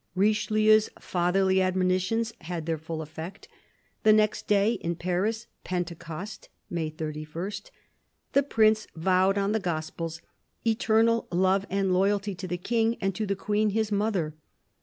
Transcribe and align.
Richelieu's 0.15 0.89
fatherly 0.99 1.61
admonitions 1.61 2.33
had 2.41 2.65
their 2.65 2.79
full 2.79 3.03
effect. 3.03 3.47
The 4.01 4.11
next 4.11 4.47
day, 4.47 4.71
in 4.73 4.95
Paris— 4.95 5.45
Pentecost, 5.63 6.49
May 6.71 6.89
31— 6.89 7.61
the 8.33 8.41
Prince 8.41 8.87
vowed 8.95 9.37
on 9.37 9.51
the 9.51 9.59
Gospels 9.59 10.19
eternal 10.65 11.27
love 11.31 11.67
and 11.69 11.93
loyalty 11.93 12.33
to 12.33 12.47
the 12.47 12.57
King 12.57 12.97
and 12.99 13.13
to 13.13 13.27
the 13.27 13.35
Queen 13.35 13.69
his 13.69 13.91
mother. 13.91 14.33